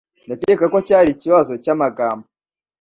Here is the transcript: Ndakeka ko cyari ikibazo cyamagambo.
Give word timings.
Ndakeka 0.25 0.65
ko 0.73 0.77
cyari 0.87 1.09
ikibazo 1.13 1.51
cyamagambo. 1.63 2.25